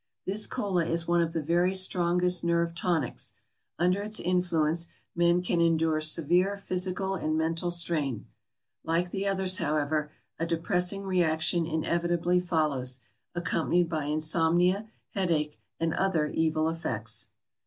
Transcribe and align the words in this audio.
This 0.25 0.47
kola 0.47 0.87
is 0.87 1.07
one 1.07 1.21
of 1.21 1.31
the 1.31 1.43
very 1.43 1.75
strongest 1.75 2.43
nerve 2.43 2.73
tonics; 2.73 3.33
under 3.77 4.01
its 4.01 4.19
influence 4.19 4.87
men 5.15 5.43
can 5.43 5.61
endure 5.61 6.01
severe 6.01 6.57
physical 6.57 7.13
and 7.13 7.37
mental 7.37 7.69
strain. 7.69 8.25
Like 8.83 9.11
the 9.11 9.27
others, 9.27 9.57
however, 9.59 10.11
a 10.39 10.47
depressing 10.47 11.03
reaction 11.03 11.67
inevitably 11.67 12.39
follows, 12.39 12.99
accompanied 13.35 13.89
by 13.89 14.05
insomnia, 14.05 14.89
headache, 15.11 15.59
and 15.79 15.93
other 15.93 16.25
evil 16.25 16.67
effects. 16.67 17.27